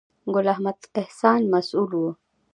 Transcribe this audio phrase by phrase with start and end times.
[0.33, 2.03] ګل احمد احسان مسؤل و.